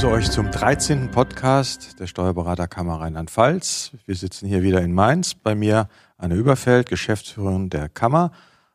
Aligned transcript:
begrüße 0.00 0.16
euch 0.16 0.30
zum 0.30 0.50
13. 0.50 1.10
Podcast 1.10 2.00
der 2.00 2.06
Steuerberaterkammer 2.06 3.00
Rheinland-Pfalz. 3.00 3.92
Wir 4.06 4.14
sitzen 4.14 4.48
hier 4.48 4.62
wieder 4.62 4.80
in 4.80 4.94
Mainz. 4.94 5.34
Bei 5.34 5.54
mir 5.54 5.90
Anne 6.16 6.36
Überfeld, 6.36 6.88
Geschäftsführerin 6.88 7.68
der 7.68 7.90
Kammer 7.90 8.32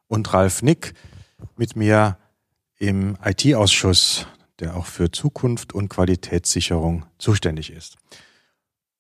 und 0.08 0.32
Ralf 0.32 0.62
Nick 0.62 0.94
mit 1.58 1.76
mir 1.76 2.20
im 2.78 3.18
IT-Ausschuss, 3.26 4.28
der 4.60 4.76
auch 4.76 4.86
für 4.86 5.10
Zukunft 5.10 5.74
und 5.74 5.90
Qualitätssicherung 5.90 7.08
zuständig 7.18 7.72
ist. 7.72 7.96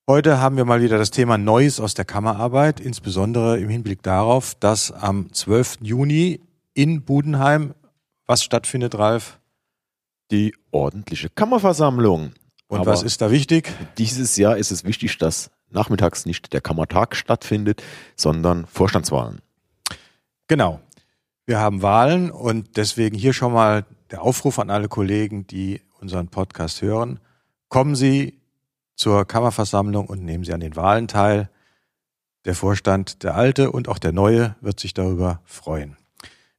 Heute 0.10 0.40
haben 0.40 0.58
wir 0.58 0.66
mal 0.66 0.82
wieder 0.82 0.98
das 0.98 1.12
Thema 1.12 1.38
Neues 1.38 1.80
aus 1.80 1.94
der 1.94 2.06
Kammerarbeit, 2.06 2.80
insbesondere 2.80 3.60
im 3.60 3.70
Hinblick 3.70 4.02
darauf, 4.02 4.56
dass 4.56 4.92
am 4.92 5.32
12. 5.32 5.78
Juni 5.82 6.42
in 6.74 7.04
Budenheim 7.04 7.76
was 8.26 8.44
stattfindet, 8.44 8.98
Ralf? 8.98 9.40
Die 10.32 10.56
ordentliche 10.72 11.30
Kammerversammlung. 11.30 12.34
Und 12.68 12.80
Aber 12.80 12.92
was 12.92 13.04
ist 13.04 13.22
da 13.22 13.30
wichtig? 13.32 13.72
Dieses 13.98 14.38
Jahr 14.38 14.58
ist 14.58 14.72
es 14.72 14.84
wichtig, 14.84 15.18
dass 15.18 15.52
nachmittags 15.70 16.26
nicht 16.26 16.54
der 16.54 16.62
Kammertag 16.62 17.16
stattfindet, 17.16 17.84
sondern 18.16 18.66
Vorstandswahlen. 18.66 19.42
Genau. 20.48 20.80
Wir 21.46 21.60
haben 21.60 21.84
Wahlen 21.84 22.32
und 22.32 22.76
deswegen 22.78 23.18
hier 23.18 23.34
schon 23.34 23.54
mal 23.54 23.86
der 24.10 24.24
Aufruf 24.24 24.58
an 24.58 24.72
alle 24.72 24.88
Kollegen, 24.88 25.46
die 25.46 25.82
unseren 26.00 26.30
Podcast 26.30 26.82
hören. 26.82 27.20
Kommen 27.70 27.96
Sie 27.96 28.40
zur 28.96 29.26
Kammerversammlung 29.26 30.08
und 30.08 30.24
nehmen 30.24 30.44
Sie 30.44 30.54
an 30.54 30.60
den 30.60 30.76
Wahlen 30.76 31.08
teil. 31.08 31.50
Der 32.46 32.56
Vorstand, 32.56 33.24
der 33.24 33.36
alte 33.36 33.72
und 33.72 33.88
auch 33.88 34.00
der 34.00 34.12
neue, 34.12 34.56
wird 34.62 34.80
sich 34.80 34.94
darüber 34.94 35.42
freuen. 35.46 35.98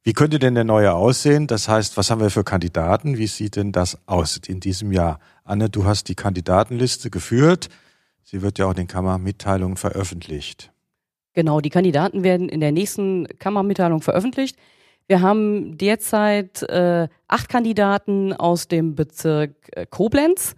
Wie 0.07 0.13
könnte 0.13 0.39
denn 0.39 0.55
der 0.55 0.63
neue 0.63 0.93
aussehen? 0.93 1.47
Das 1.47 1.67
heißt, 1.67 1.97
was 1.97 2.09
haben 2.09 2.21
wir 2.21 2.29
für 2.29 2.45
Kandidaten? 2.45 3.17
Wie 3.17 3.27
sieht 3.27 3.57
denn 3.57 3.73
das 3.73 3.97
aus 4.05 4.39
in 4.47 4.61
diesem 4.61 4.93
Jahr? 4.93 5.19
Anne, 5.43 5.69
du 5.69 5.83
hast 5.83 6.07
die 6.07 6.15
Kandidatenliste 6.15 7.09
geführt. 7.09 7.67
Sie 8.23 8.41
wird 8.41 8.57
ja 8.57 8.67
auch 8.67 8.69
in 8.69 8.77
den 8.77 8.87
Kammermitteilungen 8.87 9.75
veröffentlicht. 9.75 10.71
Genau, 11.33 11.59
die 11.59 11.69
Kandidaten 11.69 12.23
werden 12.23 12.47
in 12.47 12.61
der 12.61 12.71
nächsten 12.71 13.27
Kammermitteilung 13.37 14.01
veröffentlicht. 14.01 14.55
Wir 15.07 15.19
haben 15.19 15.77
derzeit 15.77 16.63
äh, 16.63 17.09
acht 17.27 17.49
Kandidaten 17.49 18.31
aus 18.31 18.69
dem 18.69 18.95
Bezirk 18.95 19.55
äh, 19.73 19.85
Koblenz, 19.85 20.55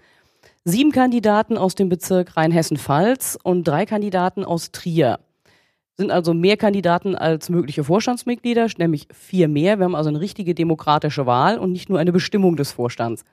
sieben 0.64 0.92
Kandidaten 0.92 1.58
aus 1.58 1.74
dem 1.74 1.90
Bezirk 1.90 2.38
Rheinhessen-Pfalz 2.38 3.40
und 3.42 3.68
drei 3.68 3.88
Kandidaten 3.88 4.46
aus 4.46 4.72
Trier 4.72 5.18
sind 6.00 6.12
also 6.12 6.34
mehr 6.34 6.58
Kandidaten 6.58 7.16
als 7.16 7.50
mögliche 7.50 7.84
Vorstandsmitglieder, 7.84 8.68
nämlich 8.78 9.08
vier 9.14 9.48
mehr. 9.48 9.78
Wir 9.78 9.86
haben 9.86 9.96
also 9.96 10.10
eine 10.10 10.22
richtige 10.22 10.56
demokratische 10.56 11.26
Wahl 11.26 11.60
und 11.60 11.72
nicht 11.72 11.90
nur 11.90 12.00
eine 12.00 12.12
Bestimmung 12.12 12.56
des 12.56 12.72
Vorstands. 12.72 13.24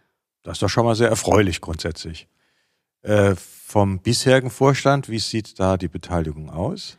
Das 0.42 0.54
ist 0.54 0.62
doch 0.62 0.68
schon 0.68 0.84
mal 0.84 0.96
sehr 0.96 1.08
erfreulich 1.08 1.60
grundsätzlich. 1.60 2.28
Äh, 3.02 3.34
vom 3.36 4.00
bisherigen 4.00 4.50
Vorstand, 4.50 5.08
wie 5.08 5.20
sieht 5.20 5.58
da 5.58 5.76
die 5.76 5.88
Beteiligung 5.88 6.50
aus? 6.50 6.98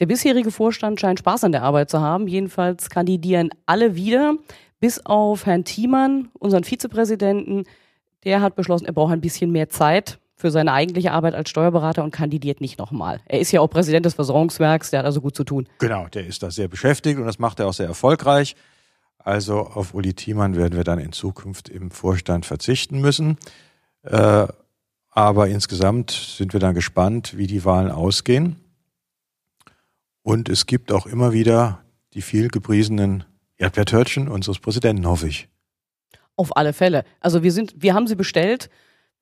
Der 0.00 0.06
bisherige 0.06 0.50
Vorstand 0.50 0.98
scheint 0.98 1.18
Spaß 1.18 1.44
an 1.44 1.52
der 1.52 1.62
Arbeit 1.62 1.90
zu 1.90 2.00
haben. 2.00 2.26
Jedenfalls 2.26 2.90
kandidieren 2.90 3.50
alle 3.66 3.94
wieder, 3.94 4.34
bis 4.80 5.04
auf 5.04 5.46
Herrn 5.46 5.64
Thiemann, 5.64 6.30
unseren 6.38 6.64
Vizepräsidenten. 6.64 7.64
Der 8.24 8.40
hat 8.40 8.56
beschlossen, 8.56 8.86
er 8.86 8.92
braucht 8.94 9.12
ein 9.12 9.20
bisschen 9.20 9.52
mehr 9.52 9.68
Zeit 9.68 10.18
für 10.42 10.50
seine 10.50 10.72
eigentliche 10.72 11.12
Arbeit 11.12 11.34
als 11.34 11.48
Steuerberater 11.48 12.02
und 12.02 12.10
kandidiert 12.10 12.60
nicht 12.60 12.78
nochmal. 12.78 13.20
Er 13.26 13.38
ist 13.38 13.52
ja 13.52 13.60
auch 13.60 13.68
Präsident 13.68 14.04
des 14.04 14.14
Versorgungswerks, 14.14 14.90
der 14.90 14.98
hat 14.98 15.06
also 15.06 15.20
gut 15.20 15.36
zu 15.36 15.44
tun. 15.44 15.68
Genau, 15.78 16.08
der 16.08 16.26
ist 16.26 16.42
da 16.42 16.50
sehr 16.50 16.66
beschäftigt 16.66 17.18
und 17.18 17.26
das 17.26 17.38
macht 17.38 17.60
er 17.60 17.68
auch 17.68 17.72
sehr 17.72 17.86
erfolgreich. 17.86 18.56
Also 19.18 19.60
auf 19.60 19.94
Uli 19.94 20.14
Thiemann 20.14 20.56
werden 20.56 20.76
wir 20.76 20.82
dann 20.82 20.98
in 20.98 21.12
Zukunft 21.12 21.68
im 21.68 21.92
Vorstand 21.92 22.44
verzichten 22.44 23.00
müssen. 23.00 23.38
Äh, 24.02 24.48
aber 25.10 25.46
insgesamt 25.46 26.10
sind 26.10 26.52
wir 26.54 26.60
dann 26.60 26.74
gespannt, 26.74 27.36
wie 27.36 27.46
die 27.46 27.64
Wahlen 27.64 27.92
ausgehen. 27.92 28.56
Und 30.22 30.48
es 30.48 30.66
gibt 30.66 30.90
auch 30.90 31.06
immer 31.06 31.32
wieder 31.32 31.84
die 32.14 32.22
viel 32.22 32.48
gepriesenen 32.48 33.22
Erdbeertörtchen 33.58 34.26
unseres 34.26 34.58
Präsidenten, 34.58 35.06
hoffe 35.06 35.28
ich. 35.28 35.48
Auf 36.34 36.56
alle 36.56 36.72
Fälle. 36.72 37.04
Also 37.20 37.44
wir 37.44 37.52
sind, 37.52 37.74
wir 37.76 37.94
haben 37.94 38.08
sie 38.08 38.16
bestellt. 38.16 38.70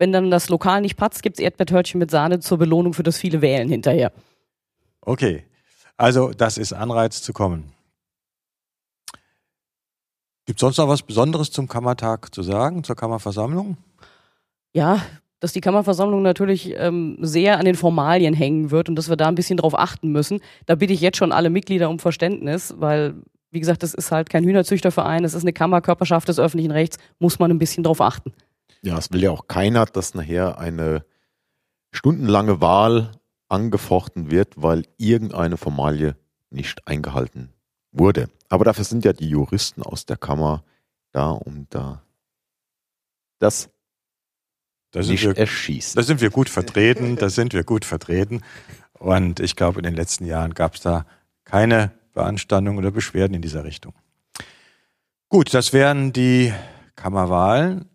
Wenn 0.00 0.12
dann 0.12 0.30
das 0.30 0.48
Lokal 0.48 0.80
nicht 0.80 0.96
patzt, 0.96 1.22
gibt 1.22 1.38
es 1.38 1.44
Erdbeertörtchen 1.44 1.98
mit 1.98 2.10
Sahne 2.10 2.40
zur 2.40 2.56
Belohnung 2.56 2.94
für 2.94 3.02
das 3.02 3.18
viele 3.18 3.42
Wählen 3.42 3.68
hinterher. 3.68 4.12
Okay, 5.02 5.44
also 5.98 6.30
das 6.30 6.56
ist 6.56 6.72
Anreiz 6.72 7.20
zu 7.20 7.34
kommen. 7.34 7.70
Gibt 10.46 10.58
es 10.58 10.60
sonst 10.62 10.78
noch 10.78 10.88
was 10.88 11.02
Besonderes 11.02 11.50
zum 11.50 11.68
Kammertag 11.68 12.34
zu 12.34 12.42
sagen, 12.42 12.82
zur 12.82 12.96
Kammerversammlung? 12.96 13.76
Ja, 14.72 15.02
dass 15.38 15.52
die 15.52 15.60
Kammerversammlung 15.60 16.22
natürlich 16.22 16.74
ähm, 16.78 17.18
sehr 17.20 17.58
an 17.58 17.66
den 17.66 17.74
Formalien 17.74 18.32
hängen 18.32 18.70
wird 18.70 18.88
und 18.88 18.96
dass 18.96 19.10
wir 19.10 19.16
da 19.16 19.28
ein 19.28 19.34
bisschen 19.34 19.58
drauf 19.58 19.78
achten 19.78 20.12
müssen. 20.12 20.40
Da 20.64 20.76
bitte 20.76 20.94
ich 20.94 21.02
jetzt 21.02 21.18
schon 21.18 21.30
alle 21.30 21.50
Mitglieder 21.50 21.90
um 21.90 21.98
Verständnis, 21.98 22.74
weil, 22.78 23.16
wie 23.50 23.60
gesagt, 23.60 23.82
das 23.82 23.92
ist 23.92 24.12
halt 24.12 24.30
kein 24.30 24.44
Hühnerzüchterverein, 24.44 25.24
es 25.24 25.34
ist 25.34 25.42
eine 25.44 25.52
Kammerkörperschaft 25.52 26.26
des 26.26 26.38
öffentlichen 26.38 26.70
Rechts, 26.70 26.96
muss 27.18 27.38
man 27.38 27.50
ein 27.50 27.58
bisschen 27.58 27.84
drauf 27.84 28.00
achten. 28.00 28.32
Ja, 28.82 28.98
es 28.98 29.10
will 29.12 29.22
ja 29.22 29.30
auch 29.30 29.46
keiner, 29.48 29.86
dass 29.86 30.14
nachher 30.14 30.58
eine 30.58 31.04
stundenlange 31.92 32.60
Wahl 32.60 33.12
angefochten 33.48 34.30
wird, 34.30 34.54
weil 34.56 34.84
irgendeine 34.96 35.56
Formalie 35.56 36.16
nicht 36.50 36.86
eingehalten 36.86 37.52
wurde. 37.92 38.28
Aber 38.48 38.64
dafür 38.64 38.84
sind 38.84 39.04
ja 39.04 39.12
die 39.12 39.28
Juristen 39.28 39.82
aus 39.82 40.06
der 40.06 40.16
Kammer 40.16 40.64
da, 41.12 41.30
um 41.30 41.66
da 41.70 42.02
das 43.38 43.70
da 44.92 45.00
nicht 45.00 45.24
wir, 45.24 45.36
erschießen. 45.36 45.96
Da 45.96 46.02
sind 46.02 46.20
wir 46.20 46.30
gut 46.30 46.48
vertreten, 46.48 47.16
da 47.16 47.28
sind 47.28 47.52
wir 47.52 47.64
gut 47.64 47.84
vertreten. 47.84 48.42
Und 48.92 49.40
ich 49.40 49.56
glaube, 49.56 49.78
in 49.78 49.84
den 49.84 49.94
letzten 49.94 50.26
Jahren 50.26 50.54
gab 50.54 50.74
es 50.74 50.80
da 50.80 51.06
keine 51.44 51.92
Beanstandungen 52.12 52.78
oder 52.78 52.90
Beschwerden 52.90 53.34
in 53.34 53.42
dieser 53.42 53.64
Richtung. 53.64 53.94
Gut, 55.28 55.54
das 55.54 55.72
wären 55.72 56.12
die 56.12 56.52
Kammerwahlen. 56.96 57.89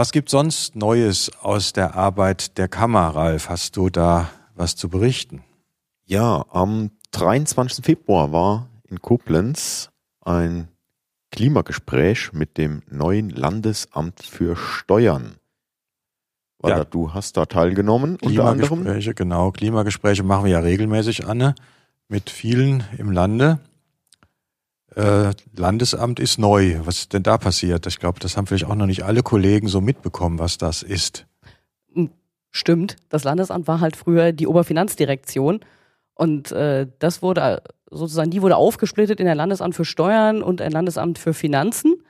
Was 0.00 0.12
gibt 0.12 0.30
sonst 0.30 0.76
Neues 0.76 1.30
aus 1.42 1.74
der 1.74 1.94
Arbeit 1.94 2.56
der 2.56 2.68
Kammer, 2.68 3.08
Ralf? 3.08 3.50
Hast 3.50 3.76
du 3.76 3.90
da 3.90 4.30
was 4.54 4.74
zu 4.74 4.88
berichten? 4.88 5.44
Ja, 6.06 6.46
am 6.48 6.90
23. 7.10 7.84
Februar 7.84 8.32
war 8.32 8.70
in 8.88 9.02
Koblenz 9.02 9.90
ein 10.22 10.68
Klimagespräch 11.30 12.32
mit 12.32 12.56
dem 12.56 12.80
neuen 12.88 13.28
Landesamt 13.28 14.22
für 14.22 14.56
Steuern. 14.56 15.34
Weil 16.60 16.78
ja. 16.78 16.84
du 16.84 17.12
hast 17.12 17.36
da 17.36 17.44
teilgenommen, 17.44 18.16
unter 18.22 18.46
anderem. 18.46 18.68
Klimagespräche, 18.68 19.12
genau. 19.12 19.50
Klimagespräche 19.50 20.22
machen 20.22 20.46
wir 20.46 20.52
ja 20.52 20.60
regelmäßig, 20.60 21.26
Anne, 21.26 21.54
mit 22.08 22.30
vielen 22.30 22.84
im 22.96 23.10
Lande. 23.10 23.58
Äh, 24.96 25.32
Landesamt 25.56 26.18
ist 26.18 26.38
neu. 26.38 26.80
Was 26.84 26.98
ist 26.98 27.12
denn 27.12 27.22
da 27.22 27.38
passiert? 27.38 27.86
Ich 27.86 27.98
glaube, 27.98 28.20
das 28.20 28.36
haben 28.36 28.46
vielleicht 28.46 28.66
auch 28.66 28.74
noch 28.74 28.86
nicht 28.86 29.04
alle 29.04 29.22
Kollegen 29.22 29.68
so 29.68 29.80
mitbekommen, 29.80 30.38
was 30.38 30.58
das 30.58 30.82
ist. 30.82 31.26
Hm, 31.94 32.10
stimmt. 32.50 32.96
Das 33.08 33.24
Landesamt 33.24 33.68
war 33.68 33.80
halt 33.80 33.96
früher 33.96 34.32
die 34.32 34.46
Oberfinanzdirektion. 34.46 35.60
Und 36.14 36.52
äh, 36.52 36.86
das 36.98 37.22
wurde 37.22 37.62
sozusagen, 37.90 38.30
die 38.30 38.42
wurde 38.42 38.56
aufgesplittet 38.56 39.20
in 39.20 39.28
ein 39.28 39.36
Landesamt 39.36 39.74
für 39.74 39.84
Steuern 39.84 40.42
und 40.42 40.60
ein 40.60 40.72
Landesamt 40.72 41.18
für 41.18 41.34
Finanzen. 41.34 42.02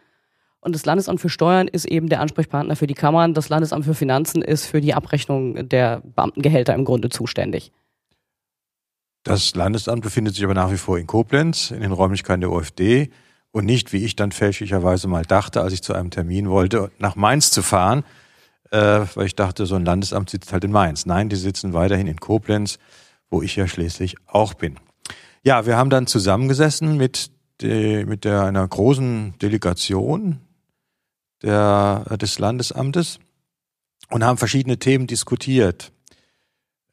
Und 0.60 0.74
das 0.74 0.84
Landesamt 0.84 1.20
für 1.20 1.30
Steuern 1.30 1.68
ist 1.68 1.86
eben 1.86 2.08
der 2.08 2.20
Ansprechpartner 2.20 2.76
für 2.76 2.86
die 2.86 2.94
Kammern. 2.94 3.34
Das 3.34 3.48
Landesamt 3.48 3.84
für 3.84 3.94
Finanzen 3.94 4.42
ist 4.42 4.66
für 4.66 4.80
die 4.80 4.94
Abrechnung 4.94 5.68
der 5.68 6.02
Beamtengehälter 6.04 6.74
im 6.74 6.84
Grunde 6.84 7.08
zuständig. 7.08 7.72
Das 9.22 9.54
Landesamt 9.54 10.02
befindet 10.02 10.34
sich 10.34 10.44
aber 10.44 10.54
nach 10.54 10.72
wie 10.72 10.78
vor 10.78 10.98
in 10.98 11.06
Koblenz, 11.06 11.70
in 11.70 11.80
den 11.80 11.92
Räumlichkeiten 11.92 12.40
der 12.40 12.50
OFD 12.50 13.10
und 13.52 13.66
nicht, 13.66 13.92
wie 13.92 14.04
ich 14.04 14.16
dann 14.16 14.32
fälschlicherweise 14.32 15.08
mal 15.08 15.24
dachte, 15.24 15.60
als 15.60 15.72
ich 15.72 15.82
zu 15.82 15.92
einem 15.92 16.10
Termin 16.10 16.48
wollte, 16.48 16.90
nach 16.98 17.16
Mainz 17.16 17.50
zu 17.50 17.62
fahren, 17.62 18.04
äh, 18.70 19.00
weil 19.14 19.26
ich 19.26 19.36
dachte, 19.36 19.66
so 19.66 19.74
ein 19.74 19.84
Landesamt 19.84 20.30
sitzt 20.30 20.52
halt 20.52 20.64
in 20.64 20.72
Mainz. 20.72 21.04
Nein, 21.04 21.28
die 21.28 21.36
sitzen 21.36 21.74
weiterhin 21.74 22.06
in 22.06 22.18
Koblenz, 22.18 22.78
wo 23.28 23.42
ich 23.42 23.56
ja 23.56 23.66
schließlich 23.66 24.16
auch 24.26 24.54
bin. 24.54 24.78
Ja, 25.42 25.66
wir 25.66 25.76
haben 25.76 25.90
dann 25.90 26.06
zusammengesessen 26.06 26.96
mit, 26.96 27.30
de, 27.60 28.04
mit 28.04 28.24
der, 28.24 28.44
einer 28.44 28.66
großen 28.66 29.34
Delegation 29.38 30.40
der, 31.42 32.04
des 32.20 32.38
Landesamtes 32.38 33.18
und 34.10 34.24
haben 34.24 34.38
verschiedene 34.38 34.78
Themen 34.78 35.06
diskutiert. 35.06 35.92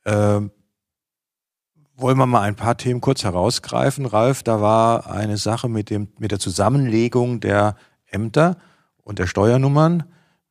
Ähm, 0.06 0.52
wollen 1.98 2.18
wir 2.18 2.28
mal 2.28 2.42
ein 2.42 2.56
paar 2.56 2.78
Themen 2.78 3.02
kurz 3.02 3.24
herausgreifen, 3.24 4.06
Ralf? 4.06 4.44
Da 4.44 4.62
war 4.62 5.10
eine 5.10 5.38
Sache 5.38 5.68
mit, 5.68 5.90
dem, 5.90 6.10
mit 6.20 6.32
der 6.32 6.40
Zusammenlegung 6.40 7.40
der 7.40 7.76
Ämter 8.06 8.58
und 9.04 9.20
der 9.20 9.26
Steuernummern. 9.26 10.04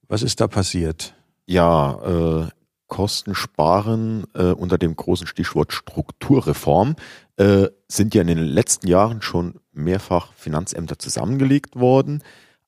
Was 0.09 0.23
ist 0.23 0.41
da 0.41 0.49
passiert? 0.49 1.15
Ja, 1.47 2.43
äh, 2.45 2.49
Kosten 2.89 3.35
sparen 3.35 4.25
äh, 4.35 4.53
unter 4.53 4.79
dem 4.79 4.95
großen 4.95 5.27
Stichwort 5.27 5.73
Strukturreform 5.73 6.97
äh, 7.37 7.69
sind 7.89 8.15
ja 8.15 8.23
in 8.23 8.29
den 8.29 8.39
letzten 8.39 8.89
Jahren 8.89 9.23
schon 9.23 9.61
mehrfach 9.73 10.33
Finanzämter 10.35 10.99
zusammengelegt 10.99 11.77
worden. 11.77 12.23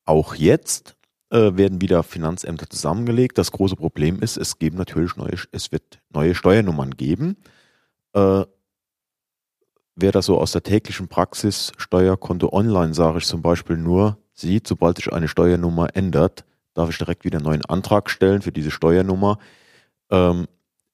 Auch 0.05 0.35
jetzt 0.35 0.95
äh, 1.31 1.55
werden 1.55 1.81
wieder 1.81 2.03
Finanzämter 2.03 2.69
zusammengelegt. 2.69 3.37
Das 3.37 3.51
große 3.51 3.75
Problem 3.75 4.21
ist, 4.21 4.37
es 4.37 4.57
geben 4.57 4.77
natürlich 4.77 5.15
neue, 5.17 5.35
es 5.51 5.71
wird 5.71 6.01
neue 6.09 6.35
Steuernummern 6.35 6.91
geben. 6.91 7.37
Wer 10.01 10.13
das 10.13 10.27
so 10.27 10.39
aus 10.39 10.53
der 10.53 10.63
täglichen 10.63 11.09
Praxis, 11.09 11.73
Steuerkonto 11.75 12.53
online, 12.53 12.93
sage 12.93 13.17
ich 13.17 13.25
zum 13.25 13.41
Beispiel 13.41 13.75
nur, 13.75 14.17
sieht, 14.31 14.65
sobald 14.65 14.95
sich 14.95 15.11
eine 15.11 15.27
Steuernummer 15.27 15.93
ändert, 15.93 16.45
darf 16.73 16.89
ich 16.89 16.97
direkt 16.97 17.25
wieder 17.25 17.39
einen 17.39 17.45
neuen 17.45 17.65
Antrag 17.65 18.09
stellen 18.09 18.41
für 18.41 18.53
diese 18.53 18.71
Steuernummer, 18.71 19.39
ähm, 20.09 20.47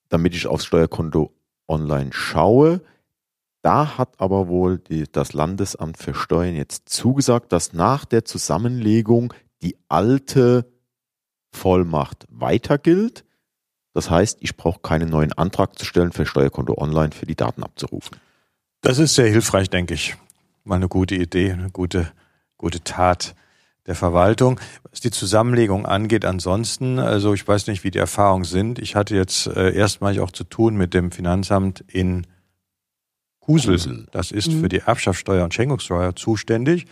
damit 0.09 0.33
ich 0.33 0.47
aufs 0.47 0.65
Steuerkonto 0.65 1.31
online 1.67 2.13
schaue. 2.13 2.81
Da 3.61 3.99
hat 3.99 4.19
aber 4.19 4.47
wohl 4.47 4.79
die, 4.79 5.03
das 5.11 5.33
Landesamt 5.33 5.99
für 5.99 6.15
Steuern 6.15 6.55
jetzt 6.55 6.89
zugesagt, 6.89 7.53
dass 7.53 7.73
nach 7.73 8.05
der 8.05 8.25
Zusammenlegung 8.25 9.35
die 9.61 9.77
alte 9.87 10.65
Vollmacht 11.51 12.25
weiter 12.31 12.79
gilt. 12.79 13.23
Das 13.93 14.09
heißt, 14.09 14.39
ich 14.41 14.57
brauche 14.57 14.79
keinen 14.79 15.09
neuen 15.09 15.31
Antrag 15.31 15.77
zu 15.77 15.85
stellen 15.85 16.11
für 16.11 16.25
Steuerkonto 16.25 16.75
online 16.75 17.11
für 17.11 17.27
die 17.27 17.35
Daten 17.35 17.61
abzurufen. 17.61 18.17
Das 18.85 18.99
ist 18.99 19.15
sehr 19.15 19.27
hilfreich, 19.27 19.71
denke 19.71 19.95
ich. 19.95 20.15
Mal 20.63 20.75
eine 20.75 20.87
gute 20.87 21.15
Idee, 21.15 21.51
eine 21.51 21.71
gute, 21.71 22.11
gute 22.55 22.83
Tat 22.83 23.33
der 23.87 23.95
Verwaltung. 23.95 24.59
Was 24.91 24.99
die 24.99 25.09
Zusammenlegung 25.09 25.87
angeht, 25.87 26.23
ansonsten, 26.23 26.99
also 26.99 27.33
ich 27.33 27.47
weiß 27.47 27.65
nicht, 27.65 27.83
wie 27.83 27.89
die 27.89 27.97
Erfahrungen 27.97 28.43
sind. 28.43 28.77
Ich 28.77 28.95
hatte 28.95 29.15
jetzt 29.15 29.47
äh, 29.47 29.73
erstmalig 29.73 30.19
auch 30.19 30.29
zu 30.29 30.43
tun 30.43 30.75
mit 30.75 30.93
dem 30.93 31.09
Finanzamt 31.09 31.83
in 31.87 32.27
Kusel. 33.39 33.73
Kusel. 33.73 34.05
Das 34.11 34.29
ist 34.29 34.51
mhm. 34.51 34.61
für 34.61 34.69
die 34.69 34.81
Erbschaftssteuer 34.81 35.43
und 35.43 35.55
Schenkungssteuer 35.55 36.15
zuständig. 36.15 36.85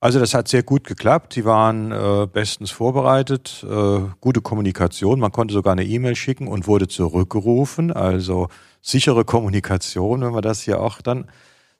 Also 0.00 0.18
das 0.18 0.34
hat 0.34 0.48
sehr 0.48 0.64
gut 0.64 0.82
geklappt. 0.82 1.36
Die 1.36 1.44
waren 1.44 1.92
äh, 1.92 2.26
bestens 2.26 2.72
vorbereitet, 2.72 3.64
äh, 3.70 4.00
gute 4.20 4.40
Kommunikation. 4.40 5.20
Man 5.20 5.30
konnte 5.30 5.54
sogar 5.54 5.74
eine 5.74 5.84
E-Mail 5.84 6.16
schicken 6.16 6.48
und 6.48 6.66
wurde 6.66 6.88
zurückgerufen. 6.88 7.92
Also 7.92 8.48
sichere 8.80 9.24
Kommunikation, 9.24 10.22
wenn 10.22 10.34
wir 10.34 10.40
das 10.40 10.62
hier 10.62 10.80
auch 10.80 11.00
dann 11.00 11.26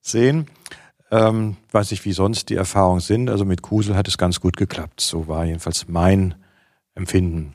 sehen. 0.00 0.47
Ähm, 1.11 1.56
weiß 1.73 1.91
nicht, 1.91 2.05
wie 2.05 2.12
sonst 2.12 2.50
die 2.50 2.55
Erfahrungen 2.55 3.00
sind. 3.00 3.31
Also 3.31 3.44
mit 3.44 3.62
Kusel 3.62 3.97
hat 3.97 4.08
es 4.08 4.19
ganz 4.19 4.41
gut 4.41 4.56
geklappt. 4.56 5.00
So 5.00 5.26
war 5.29 5.44
jedenfalls 5.44 5.88
mein 5.88 6.35
Empfinden. 6.94 7.55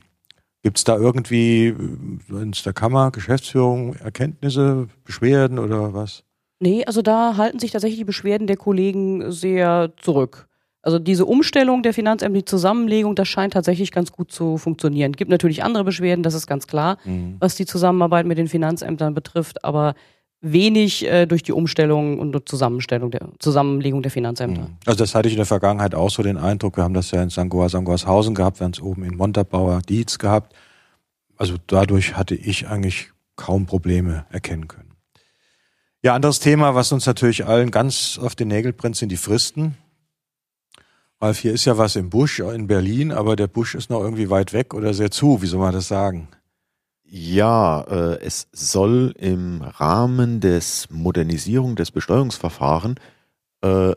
Gibt 0.62 0.78
es 0.78 0.84
da 0.84 0.96
irgendwie 0.96 1.68
in 1.68 2.52
der 2.64 2.72
Kammer, 2.72 3.12
Geschäftsführung, 3.12 3.94
Erkenntnisse, 3.94 4.88
Beschwerden 5.04 5.58
oder 5.58 5.94
was? 5.94 6.24
Nee, 6.58 6.84
also 6.84 7.02
da 7.02 7.36
halten 7.36 7.58
sich 7.58 7.70
tatsächlich 7.70 8.00
die 8.00 8.04
Beschwerden 8.04 8.46
der 8.46 8.56
Kollegen 8.56 9.30
sehr 9.30 9.92
zurück. 9.96 10.48
Also 10.86 11.00
diese 11.00 11.26
Umstellung 11.26 11.82
der 11.82 11.92
Finanzämter, 11.92 12.38
die 12.38 12.44
Zusammenlegung, 12.44 13.16
das 13.16 13.26
scheint 13.26 13.54
tatsächlich 13.54 13.90
ganz 13.90 14.12
gut 14.12 14.30
zu 14.30 14.56
funktionieren. 14.56 15.10
Es 15.10 15.16
gibt 15.16 15.32
natürlich 15.32 15.64
andere 15.64 15.82
Beschwerden, 15.82 16.22
das 16.22 16.32
ist 16.32 16.46
ganz 16.46 16.68
klar, 16.68 16.98
mhm. 17.04 17.34
was 17.40 17.56
die 17.56 17.66
Zusammenarbeit 17.66 18.24
mit 18.24 18.38
den 18.38 18.46
Finanzämtern 18.46 19.12
betrifft, 19.12 19.64
aber 19.64 19.96
wenig 20.40 21.04
äh, 21.04 21.26
durch 21.26 21.42
die 21.42 21.50
Umstellung 21.50 22.20
und 22.20 22.48
Zusammenstellung 22.48 23.10
der 23.10 23.30
Zusammenlegung 23.40 24.02
der 24.02 24.12
Finanzämter. 24.12 24.60
Mhm. 24.60 24.76
Also 24.86 24.98
das 24.98 25.16
hatte 25.16 25.26
ich 25.26 25.34
in 25.34 25.38
der 25.38 25.46
Vergangenheit 25.46 25.96
auch 25.96 26.10
so 26.10 26.22
den 26.22 26.36
Eindruck. 26.36 26.76
Wir 26.76 26.84
haben 26.84 26.94
das 26.94 27.10
ja 27.10 27.20
in 27.20 27.30
St. 27.30 27.48
Goa, 27.48 27.68
St. 27.68 27.84
Goarshausen 27.84 28.36
gehabt, 28.36 28.60
wir 28.60 28.66
haben 28.66 28.72
es 28.72 28.80
oben 28.80 29.02
in 29.02 29.16
Montabaur, 29.16 29.80
Dietz 29.88 30.18
gehabt. 30.18 30.54
Also 31.36 31.56
dadurch 31.66 32.16
hatte 32.16 32.36
ich 32.36 32.68
eigentlich 32.68 33.10
kaum 33.34 33.66
Probleme 33.66 34.24
erkennen 34.30 34.68
können. 34.68 34.92
Ja, 36.04 36.14
anderes 36.14 36.38
Thema, 36.38 36.76
was 36.76 36.92
uns 36.92 37.06
natürlich 37.06 37.44
allen 37.44 37.72
ganz 37.72 38.20
auf 38.22 38.36
den 38.36 38.46
Nägel 38.46 38.72
brennt, 38.72 38.94
sind 38.94 39.10
die 39.10 39.16
Fristen. 39.16 39.76
Ralf, 41.18 41.38
hier 41.38 41.54
ist 41.54 41.64
ja 41.64 41.78
was 41.78 41.96
im 41.96 42.10
Busch 42.10 42.40
in 42.40 42.66
Berlin, 42.66 43.10
aber 43.10 43.36
der 43.36 43.46
Busch 43.46 43.74
ist 43.74 43.88
noch 43.88 44.02
irgendwie 44.02 44.28
weit 44.28 44.52
weg 44.52 44.74
oder 44.74 44.92
sehr 44.92 45.10
zu. 45.10 45.40
Wie 45.40 45.46
soll 45.46 45.60
man 45.60 45.72
das 45.72 45.88
sagen? 45.88 46.28
Ja, 47.04 47.82
äh, 47.82 48.20
es 48.20 48.48
soll 48.52 49.14
im 49.18 49.62
Rahmen 49.62 50.40
des 50.40 50.90
Modernisierung 50.90 51.74
des 51.74 51.90
Besteuerungsverfahrens 51.90 53.00
äh, 53.62 53.92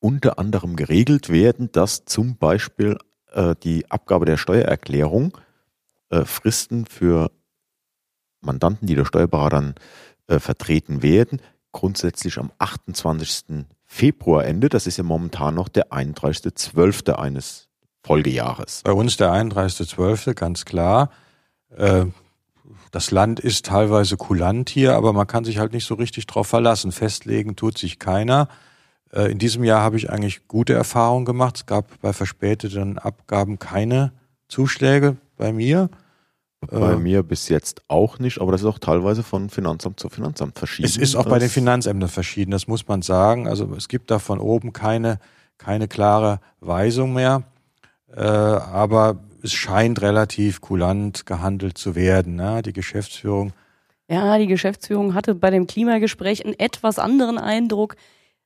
unter 0.00 0.38
anderem 0.38 0.76
geregelt 0.76 1.30
werden, 1.30 1.72
dass 1.72 2.04
zum 2.04 2.36
Beispiel 2.36 2.98
äh, 3.32 3.54
die 3.62 3.90
Abgabe 3.90 4.26
der 4.26 4.36
Steuererklärung 4.36 5.38
äh, 6.10 6.24
Fristen 6.26 6.84
für 6.84 7.30
Mandanten, 8.42 8.86
die 8.86 8.94
der 8.94 9.06
Steuerberater 9.06 9.74
äh, 10.26 10.38
vertreten 10.38 11.02
werden, 11.02 11.40
grundsätzlich 11.72 12.38
am 12.38 12.52
28. 12.58 13.64
Februar 13.94 14.44
endet. 14.44 14.74
Das 14.74 14.88
ist 14.88 14.96
ja 14.96 15.04
momentan 15.04 15.54
noch 15.54 15.68
der 15.68 15.92
31.12. 15.92 17.12
eines 17.12 17.68
Folgejahres. 18.02 18.82
Bei 18.82 18.92
uns 18.92 19.16
der 19.16 19.32
31.12. 19.32 20.34
ganz 20.34 20.64
klar. 20.64 21.10
Äh, 21.76 22.06
das 22.90 23.12
Land 23.12 23.38
ist 23.38 23.66
teilweise 23.66 24.16
kulant 24.16 24.68
hier, 24.68 24.96
aber 24.96 25.12
man 25.12 25.28
kann 25.28 25.44
sich 25.44 25.58
halt 25.58 25.72
nicht 25.72 25.84
so 25.84 25.94
richtig 25.94 26.26
drauf 26.26 26.48
verlassen. 26.48 26.90
Festlegen 26.90 27.54
tut 27.54 27.78
sich 27.78 28.00
keiner. 28.00 28.48
Äh, 29.12 29.30
in 29.30 29.38
diesem 29.38 29.62
Jahr 29.62 29.82
habe 29.82 29.96
ich 29.96 30.10
eigentlich 30.10 30.48
gute 30.48 30.72
Erfahrungen 30.72 31.24
gemacht. 31.24 31.58
Es 31.58 31.66
gab 31.66 32.00
bei 32.00 32.12
verspäteten 32.12 32.98
Abgaben 32.98 33.60
keine 33.60 34.12
Zuschläge 34.48 35.18
bei 35.36 35.52
mir. 35.52 35.88
Bei 36.70 36.92
äh, 36.92 36.96
mir 36.96 37.22
bis 37.22 37.48
jetzt 37.48 37.82
auch 37.88 38.18
nicht, 38.18 38.40
aber 38.40 38.52
das 38.52 38.62
ist 38.62 38.66
auch 38.66 38.78
teilweise 38.78 39.22
von 39.22 39.50
Finanzamt 39.50 40.00
zu 40.00 40.08
Finanzamt 40.08 40.58
verschieden. 40.58 40.86
Es 40.86 40.96
ist 40.96 41.16
auch 41.16 41.26
bei 41.26 41.38
den 41.38 41.48
Finanzämtern 41.48 42.08
verschieden, 42.08 42.50
das 42.50 42.66
muss 42.66 42.86
man 42.88 43.02
sagen. 43.02 43.48
Also 43.48 43.72
es 43.76 43.88
gibt 43.88 44.10
da 44.10 44.18
von 44.18 44.40
oben 44.40 44.72
keine, 44.72 45.18
keine 45.58 45.88
klare 45.88 46.40
Weisung 46.60 47.12
mehr. 47.12 47.42
Äh, 48.14 48.20
aber 48.20 49.18
es 49.42 49.52
scheint 49.52 50.00
relativ 50.00 50.60
kulant 50.60 51.26
gehandelt 51.26 51.76
zu 51.76 51.94
werden. 51.94 52.36
Ne? 52.36 52.62
Die 52.62 52.72
Geschäftsführung. 52.72 53.52
Ja, 54.08 54.38
die 54.38 54.46
Geschäftsführung 54.46 55.14
hatte 55.14 55.34
bei 55.34 55.50
dem 55.50 55.66
Klimagespräch 55.66 56.44
einen 56.44 56.58
etwas 56.58 56.98
anderen 56.98 57.38
Eindruck. 57.38 57.96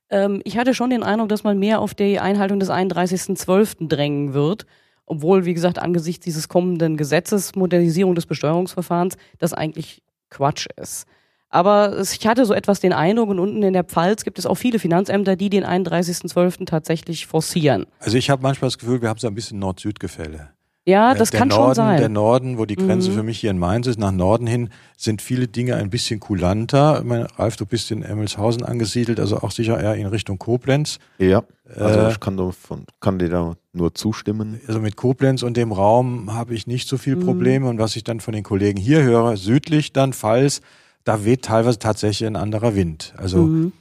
Ähm, 0.09 0.41
ich 0.43 0.57
hatte 0.57 0.73
schon 0.73 0.89
den 0.89 1.03
Eindruck, 1.03 1.29
dass 1.29 1.43
man 1.43 1.59
mehr 1.59 1.81
auf 1.81 1.93
die 1.93 2.19
Einhaltung 2.19 2.59
des 2.59 2.69
31.12. 2.69 3.87
drängen 3.87 4.33
wird 4.33 4.65
obwohl, 5.09 5.45
wie 5.45 5.53
gesagt, 5.53 5.79
angesichts 5.79 6.23
dieses 6.23 6.47
kommenden 6.47 6.95
Gesetzes 6.95 7.55
Modernisierung 7.55 8.15
des 8.15 8.25
Besteuerungsverfahrens 8.25 9.17
das 9.39 9.53
eigentlich 9.53 10.01
Quatsch 10.29 10.67
ist. 10.77 11.05
Aber 11.49 11.99
ich 11.99 12.27
hatte 12.27 12.45
so 12.45 12.53
etwas 12.53 12.79
den 12.79 12.93
Eindruck, 12.93 13.29
und 13.29 13.39
unten 13.39 13.63
in 13.63 13.73
der 13.73 13.83
Pfalz 13.83 14.23
gibt 14.23 14.37
es 14.37 14.45
auch 14.45 14.55
viele 14.55 14.77
Finanzämter, 14.77 15.35
die 15.35 15.49
den 15.49 15.65
31.12. 15.65 16.67
tatsächlich 16.67 17.25
forcieren. 17.25 17.87
Also 17.99 18.17
ich 18.17 18.29
habe 18.29 18.43
manchmal 18.43 18.67
das 18.69 18.77
Gefühl, 18.77 19.01
wir 19.01 19.09
haben 19.09 19.17
so 19.17 19.27
ein 19.27 19.33
bisschen 19.33 19.57
Nord-Süd-Gefälle. 19.57 20.51
Ja, 20.85 21.13
das 21.13 21.29
der 21.29 21.39
kann 21.39 21.49
Norden, 21.49 21.65
schon 21.65 21.75
sein. 21.75 21.97
Der 21.99 22.09
Norden, 22.09 22.57
wo 22.57 22.65
die 22.65 22.75
Grenze 22.75 23.11
mhm. 23.11 23.15
für 23.15 23.23
mich 23.23 23.39
hier 23.39 23.51
in 23.51 23.59
Mainz 23.59 23.85
ist, 23.85 23.99
nach 23.99 24.11
Norden 24.11 24.47
hin 24.47 24.69
sind 24.97 25.21
viele 25.21 25.47
Dinge 25.47 25.75
ein 25.75 25.89
bisschen 25.89 26.19
kulanter. 26.19 26.99
Ich 26.99 27.05
meine, 27.05 27.27
Ralf, 27.37 27.57
du 27.57 27.65
bist 27.65 27.91
in 27.91 28.01
Emmelshausen 28.01 28.63
angesiedelt, 28.63 29.19
also 29.19 29.37
auch 29.37 29.51
sicher 29.51 29.79
eher 29.79 29.95
in 29.95 30.07
Richtung 30.07 30.39
Koblenz. 30.39 30.99
Ja, 31.19 31.43
also 31.75 31.99
äh, 31.99 32.11
ich 32.11 32.19
kann, 32.19 32.37
davon, 32.37 32.85
kann 32.99 33.19
dir 33.19 33.29
da 33.29 33.55
nur 33.73 33.93
zustimmen. 33.93 34.59
Also 34.67 34.79
mit 34.79 34.95
Koblenz 34.95 35.43
und 35.43 35.57
dem 35.57 35.71
Raum 35.71 36.33
habe 36.33 36.55
ich 36.55 36.65
nicht 36.65 36.87
so 36.87 36.97
viel 36.97 37.17
mhm. 37.17 37.25
Probleme. 37.25 37.65
Mhm. 37.65 37.71
Und 37.71 37.79
was 37.79 37.95
ich 37.95 38.03
dann 38.03 38.19
von 38.19 38.33
den 38.33 38.43
Kollegen 38.43 38.79
hier 38.79 39.03
höre, 39.03 39.37
südlich 39.37 39.93
dann, 39.93 40.13
Pfalz, 40.13 40.61
da 41.03 41.23
weht 41.25 41.43
teilweise 41.43 41.79
tatsächlich 41.79 42.27
ein 42.27 42.35
anderer 42.35 42.75
Wind. 42.75 43.13
Also 43.17 43.43
mhm. 43.43 43.73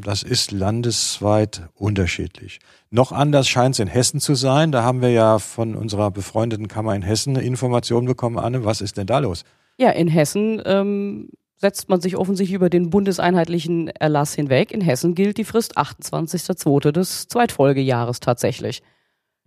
Das 0.00 0.22
ist 0.22 0.52
landesweit 0.52 1.68
unterschiedlich. 1.74 2.60
Noch 2.90 3.12
anders 3.12 3.48
scheint 3.48 3.74
es 3.74 3.78
in 3.78 3.88
Hessen 3.88 4.20
zu 4.20 4.34
sein. 4.34 4.72
Da 4.72 4.82
haben 4.82 5.02
wir 5.02 5.10
ja 5.10 5.38
von 5.38 5.74
unserer 5.74 6.10
befreundeten 6.10 6.68
Kammer 6.68 6.94
in 6.94 7.02
Hessen 7.02 7.36
eine 7.36 7.44
Information 7.44 8.06
bekommen. 8.06 8.38
Anne, 8.38 8.64
was 8.64 8.80
ist 8.80 8.96
denn 8.96 9.06
da 9.06 9.18
los? 9.18 9.44
Ja, 9.78 9.90
in 9.90 10.08
Hessen 10.08 10.62
ähm, 10.64 11.30
setzt 11.56 11.88
man 11.88 12.00
sich 12.00 12.16
offensichtlich 12.16 12.54
über 12.54 12.70
den 12.70 12.90
bundeseinheitlichen 12.90 13.88
Erlass 13.88 14.34
hinweg. 14.34 14.72
In 14.72 14.80
Hessen 14.80 15.14
gilt 15.14 15.38
die 15.38 15.44
Frist 15.44 15.76
28.02. 15.76 16.92
des 16.92 17.28
Zweitfolgejahres 17.28 18.20
tatsächlich. 18.20 18.82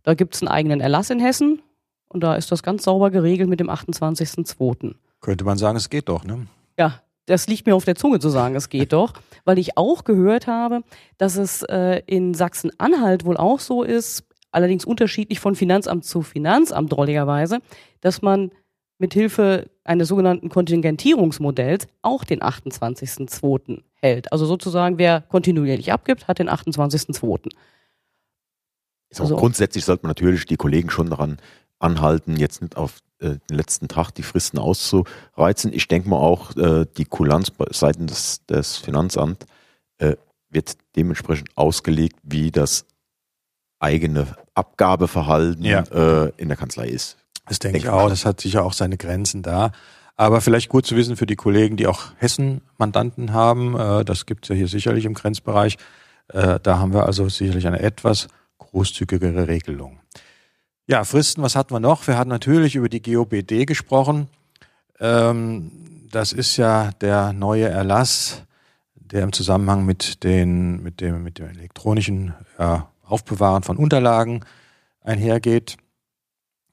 Da 0.03 0.13
gibt 0.13 0.35
es 0.35 0.41
einen 0.41 0.49
eigenen 0.49 0.81
Erlass 0.81 1.09
in 1.09 1.19
Hessen 1.19 1.61
und 2.07 2.21
da 2.21 2.35
ist 2.35 2.51
das 2.51 2.63
ganz 2.63 2.83
sauber 2.83 3.11
geregelt 3.11 3.49
mit 3.49 3.59
dem 3.59 3.69
28.02. 3.69 4.95
Könnte 5.21 5.45
man 5.45 5.57
sagen, 5.57 5.77
es 5.77 5.89
geht 5.89 6.09
doch, 6.09 6.23
ne? 6.23 6.47
Ja, 6.77 7.01
das 7.25 7.47
liegt 7.47 7.65
mir 7.65 7.75
auf 7.75 7.85
der 7.85 7.95
Zunge 7.95 8.19
zu 8.19 8.29
sagen, 8.29 8.55
es 8.55 8.69
geht 8.69 8.93
doch, 8.93 9.13
weil 9.45 9.59
ich 9.59 9.77
auch 9.77 10.03
gehört 10.03 10.47
habe, 10.47 10.81
dass 11.17 11.35
es 11.35 11.63
äh, 11.63 12.01
in 12.05 12.33
Sachsen-Anhalt 12.33 13.25
wohl 13.25 13.37
auch 13.37 13.59
so 13.59 13.83
ist, 13.83 14.23
allerdings 14.51 14.85
unterschiedlich 14.85 15.39
von 15.39 15.55
Finanzamt 15.55 16.05
zu 16.05 16.21
Finanzamt 16.21 16.91
drolligerweise, 16.91 17.59
dass 18.01 18.21
man 18.21 18.51
mit 18.97 19.13
Hilfe 19.13 19.69
eines 19.83 20.07
sogenannten 20.09 20.49
Kontingentierungsmodells 20.49 21.87
auch 22.03 22.23
den 22.23 22.41
28.02. 22.41 23.81
hält. 23.95 24.31
Also 24.31 24.45
sozusagen, 24.45 24.99
wer 24.99 25.21
kontinuierlich 25.21 25.91
abgibt, 25.91 26.27
hat 26.27 26.37
den 26.37 26.49
28.02. 26.49 27.49
Also 29.17 29.35
grundsätzlich 29.35 29.83
sollte 29.83 30.03
man 30.03 30.11
natürlich 30.11 30.45
die 30.45 30.55
Kollegen 30.55 30.89
schon 30.89 31.09
daran 31.09 31.37
anhalten, 31.81 32.37
jetzt 32.37 32.61
nicht 32.61 32.77
auf 32.77 32.99
äh, 33.19 33.37
den 33.49 33.57
letzten 33.57 33.87
Tag 33.87 34.11
die 34.11 34.23
Fristen 34.23 34.59
auszureizen. 34.59 35.71
Ich 35.73 35.87
denke 35.87 36.09
mal 36.09 36.17
auch, 36.17 36.55
äh, 36.55 36.85
die 36.97 37.05
Kulanz 37.05 37.51
seitens 37.71 38.11
des, 38.11 38.45
des 38.47 38.77
Finanzamts 38.77 39.45
äh, 39.99 40.15
wird 40.49 40.73
dementsprechend 40.95 41.49
ausgelegt, 41.55 42.17
wie 42.23 42.51
das 42.51 42.85
eigene 43.79 44.27
Abgabeverhalten 44.53 45.63
Ja. 45.63 45.81
in 46.37 46.49
der 46.49 46.57
Kanzlei 46.57 46.87
ist. 46.89 47.17
Das 47.47 47.57
denke 47.59 47.77
ich 47.77 47.83
Denke 47.83 47.97
auch. 47.97 48.03
ich. 48.07 48.09
Das 48.11 48.25
hat 48.25 48.41
sicher 48.41 48.63
auch 48.63 48.73
seine 48.73 48.97
Grenzen 48.97 49.41
da. 49.43 49.71
Aber 50.17 50.41
vielleicht 50.41 50.69
gut 50.69 50.85
zu 50.85 50.95
wissen 50.97 51.15
für 51.15 51.25
die 51.25 51.35
Kollegen, 51.37 51.77
die 51.77 51.87
auch 51.87 52.11
Hessen-Mandanten 52.17 53.33
haben. 53.33 53.73
Das 54.05 54.25
gibt 54.27 54.45
es 54.45 54.49
ja 54.49 54.55
hier 54.55 54.67
sicherlich 54.67 55.05
im 55.05 55.13
Grenzbereich. 55.15 55.77
Da 56.27 56.59
haben 56.65 56.93
wir 56.93 57.05
also 57.05 57.27
sicherlich 57.29 57.65
eine 57.65 57.79
etwas 57.79 58.27
großzügigere 58.59 59.47
Regelung. 59.47 59.99
Ja, 60.87 61.03
Fristen, 61.03 61.43
was 61.43 61.55
hatten 61.55 61.73
wir 61.73 61.79
noch? 61.79 62.07
Wir 62.07 62.17
hatten 62.17 62.29
natürlich 62.29 62.75
über 62.75 62.89
die 62.89 63.01
GOBD 63.01 63.65
gesprochen. 63.65 64.27
Ähm, 64.99 65.71
das 66.11 66.33
ist 66.33 66.57
ja 66.57 66.91
der 67.01 67.33
neue 67.33 67.69
Erlass, 67.69 68.43
der 68.95 69.23
im 69.23 69.31
Zusammenhang 69.31 69.85
mit, 69.85 70.23
den, 70.23 70.81
mit, 70.81 70.99
dem, 70.99 71.23
mit 71.23 71.37
dem 71.37 71.49
elektronischen 71.49 72.33
ja, 72.57 72.89
Aufbewahren 73.03 73.63
von 73.63 73.77
Unterlagen 73.77 74.43
einhergeht 75.01 75.77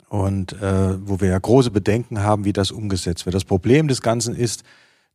und 0.08 0.54
äh, 0.54 1.06
wo 1.06 1.20
wir 1.20 1.28
ja 1.28 1.38
große 1.38 1.70
Bedenken 1.70 2.20
haben, 2.20 2.44
wie 2.44 2.52
das 2.54 2.70
umgesetzt 2.70 3.26
wird. 3.26 3.34
Das 3.34 3.44
Problem 3.44 3.88
des 3.88 4.00
Ganzen 4.00 4.34
ist, 4.34 4.62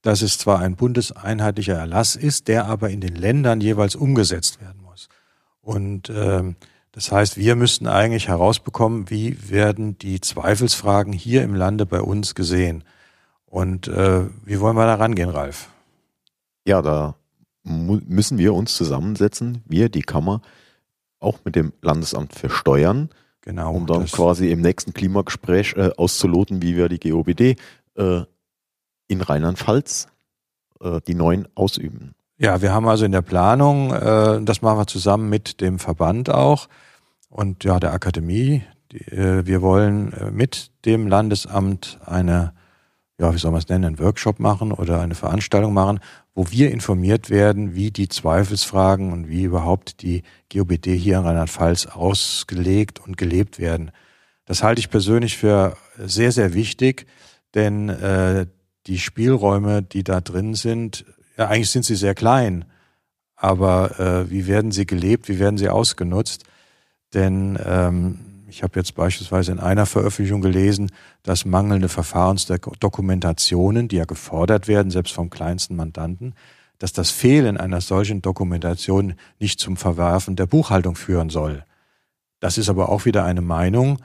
dass 0.04 0.22
es 0.22 0.38
zwar 0.38 0.60
ein 0.60 0.76
bundeseinheitlicher 0.76 1.76
Erlass 1.76 2.16
ist, 2.16 2.48
der 2.48 2.68
aber 2.68 2.90
in 2.92 3.02
den 3.02 3.16
Ländern 3.16 3.60
jeweils 3.60 3.96
umgesetzt 3.96 4.62
werden 4.62 4.82
muss. 4.84 5.10
Und 5.62 6.12
ähm, 6.14 6.58
das 6.94 7.12
heißt, 7.12 7.38
wir 7.38 7.56
müssten 7.56 7.88
eigentlich 7.88 8.28
herausbekommen, 8.28 9.10
wie 9.10 9.50
werden 9.50 9.98
die 9.98 10.22
Zweifelsfragen 10.22 11.12
hier 11.12 11.44
im 11.44 11.56
Lande 11.56 11.88
bei 11.88 12.00
uns 12.00 12.36
gesehen. 12.36 12.84
Und 13.48 13.88
äh, 13.88 14.28
wie 14.46 14.60
wollen 14.60 14.76
wir 14.76 14.86
da 14.86 14.96
rangehen, 14.96 15.30
Ralf? 15.30 15.70
Ja, 16.66 16.82
da 16.84 17.16
müssen 17.64 18.38
wir 18.38 18.54
uns 18.54 18.76
zusammensetzen, 18.76 19.64
wir, 19.66 19.90
die 19.90 20.04
Kammer, 20.04 20.42
auch 21.20 21.40
mit 21.44 21.56
dem 21.56 21.74
Landesamt 21.82 22.34
für 22.34 22.50
Steuern, 22.50 23.10
Genau. 23.42 23.74
um 23.74 23.88
dann 23.88 24.06
quasi 24.06 24.52
im 24.52 24.62
nächsten 24.62 24.94
Klimagespräch 24.94 25.74
äh, 25.76 25.90
auszuloten, 25.98 26.62
wie 26.62 26.78
wir 26.78 26.90
die 26.90 27.00
GOBD 27.00 27.58
äh, 27.96 28.22
in 29.08 29.22
Rheinland-Pfalz 29.22 30.08
äh, 30.80 31.02
die 31.08 31.16
neuen 31.16 31.48
ausüben. 31.56 32.14
Ja, 32.44 32.62
wir 32.62 32.74
haben 32.74 32.90
also 32.90 33.06
in 33.06 33.14
der 33.14 33.22
Planung, 33.22 33.94
äh, 33.94 34.42
das 34.44 34.62
machen 34.62 34.78
wir 34.78 34.86
zusammen 34.86 35.30
mit 35.30 35.62
dem 35.62 35.80
Verband 35.80 36.30
auch 36.30 36.68
und 37.30 37.64
ja 37.64 37.80
der 37.80 37.94
Akademie. 37.94 38.64
Die, 38.92 38.98
äh, 38.98 39.46
wir 39.46 39.62
wollen 39.62 40.12
äh, 40.12 40.30
mit 40.30 40.70
dem 40.84 41.08
Landesamt 41.08 42.00
eine, 42.06 42.54
ja, 43.18 43.34
wie 43.34 43.38
soll 43.38 43.52
man 43.52 43.62
es 43.62 43.70
nennen, 43.70 43.86
einen 43.86 44.00
Workshop 44.00 44.42
machen 44.42 44.74
oder 44.74 45.00
eine 45.00 45.16
Veranstaltung 45.16 45.74
machen, 45.74 46.02
wo 46.36 46.46
wir 46.50 46.70
informiert 46.72 47.30
werden, 47.30 47.76
wie 47.76 47.92
die 47.92 48.10
Zweifelsfragen 48.10 49.14
und 49.14 49.30
wie 49.30 49.44
überhaupt 49.44 50.02
die 50.02 50.24
GOBD 50.52 50.98
hier 50.98 51.20
in 51.20 51.24
Rheinland-Pfalz 51.24 51.86
ausgelegt 51.86 53.00
und 53.00 53.18
gelebt 53.18 53.58
werden. 53.58 53.92
Das 54.44 54.64
halte 54.64 54.80
ich 54.80 54.90
persönlich 54.90 55.38
für 55.38 55.78
sehr, 55.98 56.34
sehr 56.34 56.54
wichtig, 56.54 57.06
denn 57.56 57.88
äh, 57.88 58.48
die 58.88 59.00
Spielräume, 59.00 59.82
die 59.82 60.04
da 60.04 60.20
drin 60.20 60.56
sind, 60.56 61.06
ja, 61.38 61.48
eigentlich 61.48 61.70
sind 61.70 61.86
sie 61.86 61.96
sehr 61.96 62.16
klein, 62.16 62.66
aber 63.36 64.00
äh, 64.00 64.30
wie 64.30 64.48
werden 64.48 64.72
sie 64.72 64.86
gelebt, 64.86 65.28
wie 65.30 65.40
werden 65.40 65.58
sie 65.58 65.70
ausgenutzt? 65.70 66.44
Denn 67.14 67.60
ähm, 67.66 68.20
ich 68.48 68.62
habe 68.64 68.80
jetzt 68.80 68.96
beispielsweise 68.96 69.52
in 69.52 69.60
einer 69.60 69.86
Veröffentlichung 69.86 70.42
gelesen, 70.42 70.92
dass 71.24 71.44
mangelnde 71.44 71.90
Verfahrensdokumentationen, 71.90 73.88
die 73.88 73.96
ja 73.96 74.06
gefordert 74.06 74.68
werden, 74.68 74.92
selbst 74.92 75.14
vom 75.14 75.30
kleinsten 75.30 75.76
Mandanten, 75.76 76.36
dass 76.78 76.94
das 76.94 77.12
Fehlen 77.12 77.58
einer 77.58 77.82
solchen 77.82 78.22
Dokumentation 78.22 79.16
nicht 79.40 79.60
zum 79.60 79.76
Verwerfen 79.78 80.36
der 80.36 80.46
Buchhaltung 80.46 80.96
führen 80.96 81.30
soll. 81.30 81.66
Das 82.40 82.58
ist 82.58 82.70
aber 82.70 82.90
auch 82.90 83.06
wieder 83.06 83.26
eine 83.26 83.42
Meinung, 83.42 84.00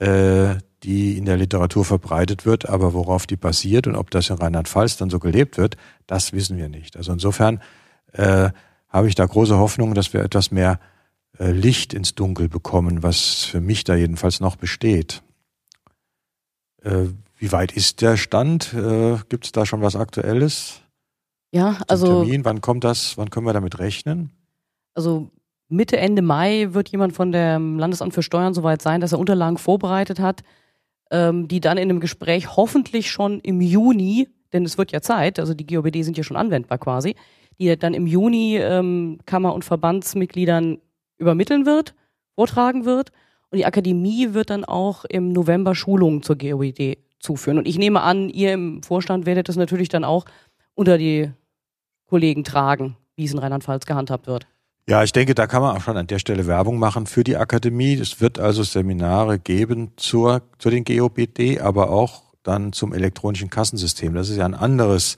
äh, 0.00 0.56
die 0.84 1.18
in 1.18 1.24
der 1.24 1.36
Literatur 1.36 1.84
verbreitet 1.84 2.46
wird, 2.46 2.68
aber 2.68 2.92
worauf 2.92 3.26
die 3.26 3.36
basiert 3.36 3.86
und 3.86 3.96
ob 3.96 4.10
das 4.10 4.30
in 4.30 4.36
Rheinland-Pfalz 4.36 4.96
dann 4.96 5.10
so 5.10 5.18
gelebt 5.18 5.58
wird, 5.58 5.76
das 6.06 6.32
wissen 6.32 6.56
wir 6.56 6.68
nicht. 6.68 6.96
Also 6.96 7.12
insofern 7.12 7.60
äh, 8.12 8.50
habe 8.88 9.08
ich 9.08 9.14
da 9.14 9.26
große 9.26 9.58
Hoffnung, 9.58 9.94
dass 9.94 10.12
wir 10.12 10.20
etwas 10.20 10.50
mehr 10.50 10.78
äh, 11.38 11.50
Licht 11.50 11.94
ins 11.94 12.14
Dunkel 12.14 12.48
bekommen, 12.48 13.02
was 13.02 13.44
für 13.44 13.60
mich 13.60 13.84
da 13.84 13.94
jedenfalls 13.94 14.40
noch 14.40 14.56
besteht. 14.56 15.22
Äh, 16.82 17.06
wie 17.36 17.50
weit 17.52 17.72
ist 17.72 18.00
der 18.02 18.16
Stand? 18.16 18.72
Äh, 18.74 19.18
Gibt 19.28 19.46
es 19.46 19.52
da 19.52 19.66
schon 19.66 19.82
was 19.82 19.96
Aktuelles? 19.96 20.80
Ja, 21.50 21.78
also, 21.88 22.22
Termin? 22.22 22.44
Wann 22.44 22.60
kommt 22.60 22.84
das? 22.84 23.16
Wann 23.16 23.30
können 23.30 23.46
wir 23.46 23.52
damit 23.52 23.78
rechnen? 23.78 24.30
also 24.94 25.30
Mitte, 25.68 25.96
Ende 25.96 26.22
Mai 26.22 26.68
wird 26.70 26.88
jemand 26.90 27.14
von 27.14 27.32
dem 27.32 27.78
Landesamt 27.78 28.14
für 28.14 28.22
Steuern 28.22 28.54
soweit 28.54 28.82
sein, 28.82 29.00
dass 29.00 29.12
er 29.12 29.18
Unterlagen 29.18 29.58
vorbereitet 29.58 30.20
hat, 30.20 30.42
ähm, 31.14 31.46
die 31.46 31.60
dann 31.60 31.78
in 31.78 31.88
einem 31.88 32.00
Gespräch 32.00 32.56
hoffentlich 32.56 33.10
schon 33.10 33.38
im 33.40 33.60
Juni, 33.60 34.28
denn 34.52 34.64
es 34.64 34.76
wird 34.78 34.90
ja 34.90 35.00
Zeit, 35.00 35.38
also 35.38 35.54
die 35.54 35.64
GOBD 35.64 36.02
sind 36.02 36.18
ja 36.18 36.24
schon 36.24 36.36
anwendbar 36.36 36.78
quasi, 36.78 37.14
die 37.60 37.78
dann 37.78 37.94
im 37.94 38.08
Juni 38.08 38.56
ähm, 38.58 39.18
Kammer- 39.24 39.54
und 39.54 39.64
Verbandsmitgliedern 39.64 40.78
übermitteln 41.16 41.66
wird, 41.66 41.94
vortragen 42.34 42.84
wird. 42.84 43.12
Und 43.50 43.58
die 43.58 43.64
Akademie 43.64 44.34
wird 44.34 44.50
dann 44.50 44.64
auch 44.64 45.04
im 45.04 45.32
November 45.32 45.76
Schulungen 45.76 46.24
zur 46.24 46.36
GOBD 46.36 46.98
zuführen. 47.20 47.58
Und 47.58 47.68
ich 47.68 47.78
nehme 47.78 48.00
an, 48.00 48.28
ihr 48.28 48.52
im 48.52 48.82
Vorstand 48.82 49.24
werdet 49.24 49.48
das 49.48 49.54
natürlich 49.54 49.88
dann 49.88 50.02
auch 50.02 50.24
unter 50.74 50.98
die 50.98 51.30
Kollegen 52.06 52.42
tragen, 52.42 52.96
wie 53.14 53.24
es 53.24 53.32
in 53.32 53.38
Rheinland-Pfalz 53.38 53.86
gehandhabt 53.86 54.26
wird. 54.26 54.48
Ja, 54.86 55.02
ich 55.02 55.12
denke, 55.12 55.34
da 55.34 55.46
kann 55.46 55.62
man 55.62 55.76
auch 55.76 55.80
schon 55.80 55.96
an 55.96 56.06
der 56.06 56.18
Stelle 56.18 56.46
Werbung 56.46 56.78
machen 56.78 57.06
für 57.06 57.24
die 57.24 57.38
Akademie. 57.38 57.94
Es 57.94 58.20
wird 58.20 58.38
also 58.38 58.62
Seminare 58.62 59.38
geben 59.38 59.92
zur, 59.96 60.42
zu 60.58 60.68
den 60.68 60.84
GOBD, 60.84 61.60
aber 61.60 61.90
auch 61.90 62.22
dann 62.42 62.74
zum 62.74 62.92
elektronischen 62.92 63.48
Kassensystem. 63.48 64.12
Das 64.14 64.28
ist 64.28 64.36
ja 64.36 64.44
ein 64.44 64.54
anderes 64.54 65.16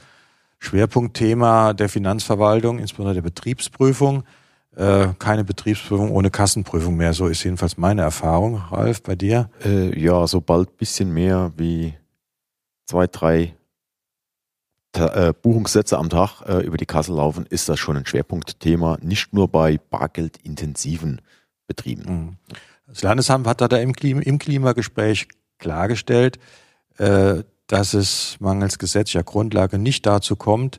Schwerpunktthema 0.60 1.72
der 1.72 1.88
Finanzverwaltung, 1.88 2.78
insbesondere 2.78 3.16
der 3.16 3.22
Betriebsprüfung. 3.22 4.22
Äh, 4.76 5.08
keine 5.18 5.42
Betriebsprüfung 5.42 6.12
ohne 6.12 6.30
Kassenprüfung 6.30 6.96
mehr. 6.96 7.12
So 7.12 7.26
ist 7.26 7.42
jedenfalls 7.42 7.76
meine 7.76 8.02
Erfahrung. 8.02 8.62
Ralf, 8.70 9.02
bei 9.02 9.16
dir? 9.16 9.50
Äh, 9.64 9.98
ja, 9.98 10.28
sobald 10.28 10.76
bisschen 10.76 11.12
mehr 11.12 11.52
wie 11.56 11.94
zwei, 12.86 13.08
drei 13.08 13.54
äh, 14.98 15.32
Buchungssätze 15.40 15.98
am 15.98 16.08
Tag 16.08 16.42
äh, 16.42 16.60
über 16.60 16.76
die 16.76 16.86
Kasse 16.86 17.12
laufen, 17.12 17.46
ist 17.46 17.68
das 17.68 17.78
schon 17.78 17.96
ein 17.96 18.06
Schwerpunktthema, 18.06 18.98
nicht 19.02 19.32
nur 19.32 19.48
bei 19.48 19.78
bargeldintensiven 19.90 21.20
Betrieben. 21.66 22.04
Mhm. 22.04 22.36
Das 22.86 23.02
Landesamt 23.02 23.46
hat 23.46 23.60
da 23.60 23.76
im, 23.78 23.92
Klima, 23.92 24.20
im 24.20 24.38
Klimagespräch 24.38 25.28
klargestellt, 25.58 26.38
äh, 26.98 27.42
dass 27.66 27.94
es 27.94 28.36
mangels 28.38 28.78
gesetzlicher 28.78 29.24
Grundlage 29.24 29.78
nicht 29.78 30.06
dazu 30.06 30.36
kommt, 30.36 30.78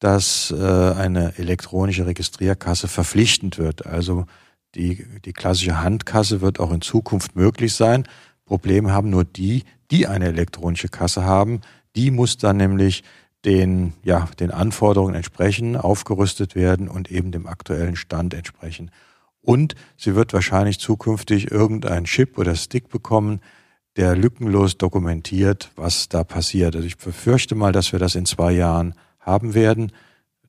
dass 0.00 0.50
äh, 0.50 0.56
eine 0.56 1.38
elektronische 1.38 2.06
Registrierkasse 2.06 2.88
verpflichtend 2.88 3.58
wird. 3.58 3.86
Also 3.86 4.26
die, 4.74 5.06
die 5.24 5.32
klassische 5.32 5.80
Handkasse 5.80 6.40
wird 6.40 6.58
auch 6.58 6.72
in 6.72 6.80
Zukunft 6.80 7.36
möglich 7.36 7.74
sein. 7.74 8.04
Probleme 8.44 8.92
haben 8.92 9.10
nur 9.10 9.24
die, 9.24 9.64
die 9.90 10.06
eine 10.06 10.26
elektronische 10.26 10.88
Kasse 10.88 11.24
haben. 11.24 11.60
Die 11.96 12.10
muss 12.10 12.36
dann 12.36 12.56
nämlich 12.56 13.04
den, 13.44 13.92
ja, 14.02 14.28
den 14.40 14.50
Anforderungen 14.50 15.14
entsprechen, 15.14 15.76
aufgerüstet 15.76 16.54
werden 16.54 16.88
und 16.88 17.10
eben 17.10 17.32
dem 17.32 17.46
aktuellen 17.46 17.96
Stand 17.96 18.34
entsprechen. 18.34 18.90
Und 19.40 19.74
sie 19.96 20.14
wird 20.14 20.32
wahrscheinlich 20.32 20.78
zukünftig 20.78 21.50
irgendeinen 21.50 22.06
Chip 22.06 22.38
oder 22.38 22.54
Stick 22.54 22.88
bekommen, 22.88 23.40
der 23.96 24.16
lückenlos 24.16 24.78
dokumentiert, 24.78 25.70
was 25.76 26.08
da 26.08 26.24
passiert. 26.24 26.74
Also 26.74 26.86
ich 26.86 26.96
befürchte 26.96 27.54
mal, 27.54 27.72
dass 27.72 27.92
wir 27.92 27.98
das 27.98 28.14
in 28.14 28.26
zwei 28.26 28.52
Jahren 28.52 28.94
haben 29.20 29.54
werden. 29.54 29.92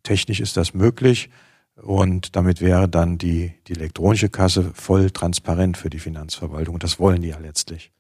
Technisch 0.04 0.40
ist 0.40 0.58
das 0.58 0.74
möglich 0.74 1.30
und 1.76 2.36
damit 2.36 2.62
wäre 2.62 2.88
dann 2.88 3.18
die, 3.18 3.54
die 3.68 3.74
elektronische 3.74 4.30
Kasse 4.30 4.72
voll 4.74 5.12
transparent 5.12 5.78
für 5.78 5.90
die 5.90 6.00
Finanzverwaltung. 6.00 6.76
Und 6.76 6.84
das 6.84 7.00
wollen 7.00 7.22
die 7.22 7.30
ja 7.30 7.40
letztlich. 7.40 7.92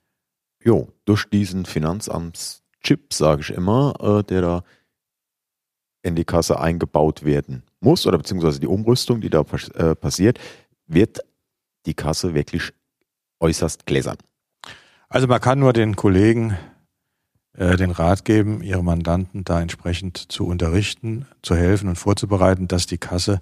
Jo, 0.63 0.87
durch 1.03 1.25
diesen 1.29 1.65
Finanzamtschip, 1.65 3.13
sage 3.13 3.41
ich 3.41 3.51
immer, 3.51 3.93
äh, 3.99 4.23
der 4.23 4.41
da 4.41 4.63
in 6.05 6.15
die 6.15 6.23
Kasse 6.23 6.59
eingebaut 6.59 7.25
werden 7.25 7.63
muss, 7.79 8.05
oder 8.05 8.17
beziehungsweise 8.17 8.59
die 8.59 8.67
Umrüstung, 8.67 9.21
die 9.21 9.29
da 9.29 9.43
äh, 9.73 9.95
passiert, 9.95 10.39
wird 10.87 11.19
die 11.85 11.95
Kasse 11.95 12.33
wirklich 12.33 12.71
äußerst 13.39 13.85
gläsern. 13.85 14.17
Also 15.09 15.27
man 15.27 15.41
kann 15.41 15.59
nur 15.59 15.73
den 15.73 15.95
Kollegen 15.95 16.57
äh, 17.53 17.75
den 17.75 17.91
Rat 17.91 18.23
geben, 18.23 18.61
ihre 18.61 18.83
Mandanten 18.83 19.43
da 19.43 19.61
entsprechend 19.61 20.17
zu 20.31 20.45
unterrichten, 20.45 21.25
zu 21.41 21.55
helfen 21.55 21.89
und 21.89 21.95
vorzubereiten, 21.95 22.67
dass 22.67 22.85
die 22.85 22.97
Kasse 22.97 23.41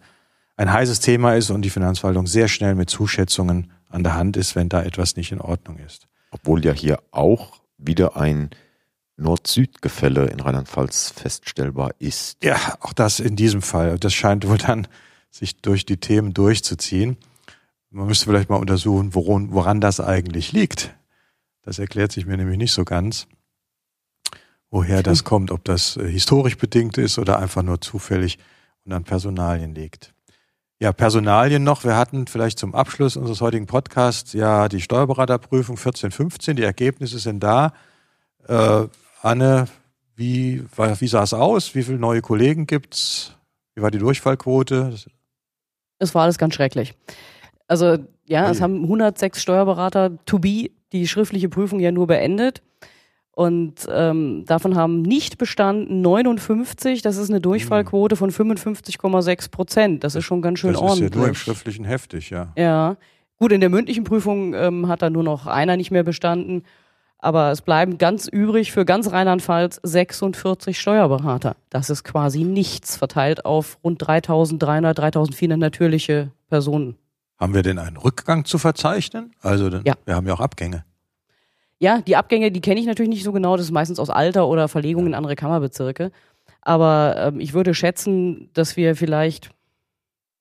ein 0.55 0.71
heißes 0.71 0.99
Thema 0.99 1.35
ist 1.35 1.49
und 1.49 1.63
die 1.63 1.69
Finanzverwaltung 1.69 2.27
sehr 2.27 2.47
schnell 2.47 2.75
mit 2.75 2.89
Zuschätzungen 2.89 3.71
an 3.89 4.03
der 4.03 4.15
Hand 4.15 4.37
ist, 4.37 4.55
wenn 4.55 4.69
da 4.69 4.83
etwas 4.83 5.15
nicht 5.15 5.31
in 5.31 5.41
Ordnung 5.41 5.77
ist. 5.79 6.07
Obwohl 6.31 6.63
ja 6.63 6.71
hier 6.71 6.99
auch 7.11 7.61
wieder 7.77 8.15
ein 8.15 8.51
Nord-Süd-Gefälle 9.17 10.27
in 10.27 10.39
Rheinland-Pfalz 10.39 11.13
feststellbar 11.15 11.91
ist. 11.99 12.37
Ja, 12.43 12.57
auch 12.79 12.93
das 12.93 13.19
in 13.19 13.35
diesem 13.35 13.61
Fall. 13.61 13.99
Das 13.99 14.13
scheint 14.13 14.47
wohl 14.47 14.57
dann 14.57 14.87
sich 15.29 15.57
durch 15.57 15.85
die 15.85 15.97
Themen 15.97 16.33
durchzuziehen. 16.33 17.17
Man 17.89 18.07
müsste 18.07 18.25
vielleicht 18.25 18.49
mal 18.49 18.57
untersuchen, 18.57 19.13
woran, 19.13 19.51
woran 19.51 19.81
das 19.81 19.99
eigentlich 19.99 20.51
liegt. 20.51 20.95
Das 21.61 21.79
erklärt 21.79 22.11
sich 22.11 22.25
mir 22.25 22.37
nämlich 22.37 22.57
nicht 22.57 22.73
so 22.73 22.83
ganz, 22.83 23.27
woher 24.69 25.03
das 25.03 25.23
kommt, 25.23 25.51
ob 25.51 25.63
das 25.63 25.97
äh, 25.97 26.07
historisch 26.09 26.57
bedingt 26.57 26.97
ist 26.97 27.19
oder 27.19 27.39
einfach 27.39 27.63
nur 27.63 27.81
zufällig 27.81 28.39
und 28.83 28.93
an 28.93 29.03
Personalien 29.03 29.75
liegt. 29.75 30.13
Ja, 30.79 30.91
Personalien 30.91 31.63
noch. 31.63 31.83
Wir 31.83 31.95
hatten 31.95 32.27
vielleicht 32.27 32.59
zum 32.59 32.75
Abschluss 32.75 33.15
unseres 33.15 33.39
heutigen 33.39 33.67
Podcasts 33.67 34.33
ja 34.33 34.67
die 34.67 34.81
Steuerberaterprüfung 34.81 35.77
1415. 35.77 36.57
Die 36.57 36.63
Ergebnisse 36.63 37.19
sind 37.19 37.41
da. 37.41 37.73
Äh, 38.47 38.87
Anne, 39.23 39.67
wie, 40.15 40.63
wie 40.75 41.07
sah 41.07 41.23
es 41.23 41.33
aus? 41.33 41.75
Wie 41.75 41.83
viele 41.83 41.97
neue 41.97 42.21
Kollegen 42.21 42.67
gibt's? 42.67 43.35
Wie 43.73 43.81
war 43.81 43.89
die 43.89 43.97
Durchfallquote? 43.97 44.93
Es 45.97 46.13
war 46.13 46.23
alles 46.23 46.37
ganz 46.37 46.53
schrecklich. 46.53 46.93
Also 47.67 47.97
ja, 48.25 48.49
es 48.51 48.61
haben 48.61 48.83
106 48.83 49.41
Steuerberater 49.41 50.17
to 50.25 50.39
be 50.39 50.69
die 50.91 51.07
schriftliche 51.07 51.49
Prüfung 51.49 51.79
ja 51.79 51.91
nur 51.91 52.07
beendet. 52.07 52.61
Und 53.31 53.87
ähm, 53.89 54.43
davon 54.45 54.75
haben 54.75 55.01
nicht 55.01 55.39
bestanden 55.39 56.01
59. 56.01 57.01
Das 57.01 57.17
ist 57.17 57.31
eine 57.31 57.41
Durchfallquote 57.41 58.15
von 58.15 58.29
55,6 58.29 59.49
Prozent. 59.49 60.03
Das 60.03 60.13
ist 60.13 60.25
schon 60.25 60.41
ganz 60.43 60.59
schön 60.59 60.73
das 60.73 60.81
ordentlich. 60.81 61.09
Das 61.09 61.09
ist 61.09 61.15
ja 61.15 61.19
nur 61.19 61.27
im 61.29 61.35
schriftlichen 61.35 61.85
heftig, 61.85 62.29
ja. 62.29 62.53
Ja. 62.55 62.97
Gut, 63.37 63.51
in 63.51 63.61
der 63.61 63.69
mündlichen 63.69 64.03
Prüfung 64.03 64.53
ähm, 64.53 64.87
hat 64.87 65.01
da 65.01 65.09
nur 65.09 65.23
noch 65.23 65.47
einer 65.47 65.77
nicht 65.77 65.89
mehr 65.89 66.03
bestanden. 66.03 66.63
Aber 67.23 67.51
es 67.51 67.61
bleiben 67.61 67.97
ganz 67.97 68.27
übrig 68.27 68.73
für 68.73 68.83
ganz 68.83 69.13
Rheinland-Pfalz 69.13 69.79
46 69.81 70.77
Steuerberater. 70.77 71.55
Das 71.69 71.89
ist 71.89 72.03
quasi 72.03 72.43
nichts 72.43 72.97
verteilt 72.97 73.45
auf 73.45 73.77
rund 73.81 74.05
3300, 74.05 74.97
3400 74.97 75.57
natürliche 75.57 76.31
Personen. 76.49 76.97
Haben 77.39 77.53
wir 77.53 77.63
denn 77.63 77.79
einen 77.79 77.95
Rückgang 77.95 78.43
zu 78.43 78.57
verzeichnen? 78.57 79.31
Also, 79.41 79.69
ja. 79.69 79.93
wir 80.03 80.15
haben 80.15 80.27
ja 80.27 80.33
auch 80.33 80.41
Abgänge. 80.41 80.83
Ja, 81.79 82.01
die 82.01 82.17
Abgänge, 82.17 82.51
die 82.51 82.59
kenne 82.59 82.81
ich 82.81 82.87
natürlich 82.87 83.09
nicht 83.09 83.23
so 83.23 83.31
genau. 83.31 83.55
Das 83.55 83.67
ist 83.67 83.71
meistens 83.71 83.99
aus 83.99 84.09
Alter 84.09 84.49
oder 84.49 84.67
Verlegung 84.67 85.07
in 85.07 85.13
andere 85.13 85.37
Kammerbezirke. 85.37 86.11
Aber 86.61 87.15
ähm, 87.17 87.39
ich 87.39 87.53
würde 87.53 87.73
schätzen, 87.73 88.49
dass 88.51 88.75
wir 88.75 88.97
vielleicht 88.97 89.49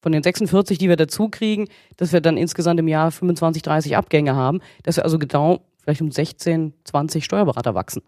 von 0.01 0.11
den 0.11 0.25
46, 0.25 0.79
die 0.79 0.89
wir 0.89 0.97
dazu 0.97 1.29
kriegen, 1.29 1.69
dass 1.97 2.13
wir 2.13 2.21
dann 2.21 2.37
insgesamt 2.37 2.81
im 2.81 2.89
Jahr 2.89 3.13
25, 3.13 3.63
30 3.63 3.97
Abgänge 3.97 4.35
haben, 4.35 4.61
dass 4.83 4.97
wir 4.97 5.05
also 5.05 5.21
genau 5.21 5.61
vielleicht 5.83 6.01
um 6.01 6.11
16, 6.11 6.73
20 6.85 7.25
Steuerberater 7.25 7.75
wachsen. 7.75 8.03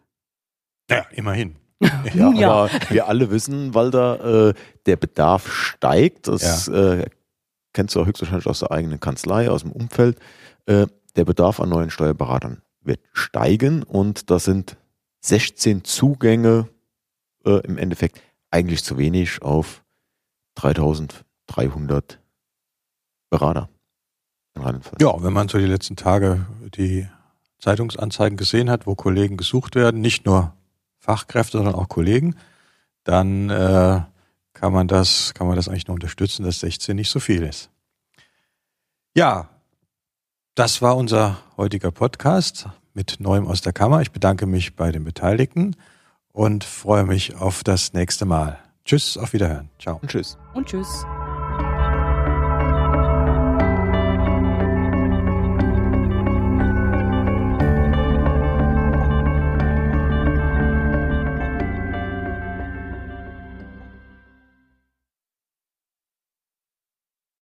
Ja, 0.91 1.07
immerhin. 1.13 1.57
ja, 2.15 2.33
ja, 2.33 2.51
aber 2.51 2.71
wir 2.89 3.09
alle 3.09 3.31
wissen, 3.31 3.75
Walter, 3.75 4.49
äh, 4.49 4.55
der 4.87 4.97
Bedarf 4.97 5.53
steigt. 5.53 6.29
Das 6.29 6.67
ja. 6.67 6.95
äh, 6.95 7.07
kennst 7.73 7.95
du 7.95 8.01
auch 8.01 8.07
höchstwahrscheinlich 8.07 8.47
aus 8.47 8.61
der 8.61 8.71
eigenen 8.71 9.01
Kanzlei, 9.01 9.51
aus 9.51 9.63
dem 9.63 9.73
Umfeld. 9.73 10.19
Äh, 10.67 10.87
der 11.17 11.25
Bedarf 11.25 11.61
an 11.61 11.69
neuen 11.69 11.91
Steuerberatern 11.91 12.63
wird 12.81 13.01
steigen 13.13 13.83
und 13.83 14.31
das 14.31 14.45
sind 14.45 14.77
16 15.21 15.85
Zugänge 15.85 16.69
äh, 17.45 17.61
im 17.67 17.79
Endeffekt 17.79 18.21
eigentlich 18.51 18.85
zu 18.85 18.99
wenig 18.99 19.43
auf 19.43 19.83
3300 20.57 22.21
Berater. 23.31 23.69
Ja, 25.01 25.23
wenn 25.23 25.33
man 25.33 25.49
so 25.49 25.59
die 25.59 25.67
letzten 25.67 25.97
Tage 25.97 26.47
die 26.77 27.09
Zeitungsanzeigen 27.65 28.37
gesehen 28.37 28.69
hat, 28.69 28.87
wo 28.87 28.95
Kollegen 28.95 29.39
gesucht 29.39 29.75
werden, 29.75 30.03
nicht 30.03 30.27
nur 30.27 30.53
Fachkräfte, 30.99 31.57
sondern 31.57 31.75
auch 31.75 31.89
Kollegen, 31.89 32.37
dann 33.05 33.49
äh, 33.49 34.03
kann 34.53 34.73
man 34.73 34.87
das, 34.87 35.33
kann 35.33 35.47
man 35.47 35.57
das 35.57 35.69
eigentlich 35.69 35.87
nur 35.89 35.95
unterstützen, 35.95 36.45
dass 36.45 36.61
16 36.61 36.95
nicht 36.95 37.11
so 37.11 37.21
viel 37.21 37.43
ist. 37.43 37.71
Ja, 39.15 39.49
das 40.55 40.83
war 40.83 40.97
unser 40.97 41.39
heutiger 41.57 41.91
Podcast 41.91 42.69
mit 42.93 43.17
Neuem 43.19 43.47
aus 43.47 43.63
der 43.63 43.73
Kammer. 43.73 44.03
Ich 44.03 44.13
bedanke 44.13 44.45
mich 44.47 44.77
bei 44.77 44.93
den 44.93 45.05
Beteiligten 45.05 45.75
und 46.33 46.65
freue 46.65 47.05
mich 47.05 47.35
auf 47.37 47.65
das 47.65 47.95
nächste 47.95 48.27
Mal. 48.27 48.59
Tschüss, 48.85 49.17
auf 49.17 49.33
Wiederhören. 49.33 49.71
Ciao. 49.79 49.99
Und 50.03 50.11
tschüss. 50.11 50.37
Und 50.53 50.67
tschüss. 50.67 51.05